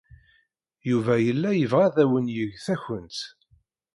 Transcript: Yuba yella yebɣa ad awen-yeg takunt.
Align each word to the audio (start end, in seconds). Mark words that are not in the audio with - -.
Yuba 0.89 1.13
yella 1.25 1.49
yebɣa 1.53 1.83
ad 1.87 1.97
awen-yeg 2.03 2.51
takunt. 2.65 3.19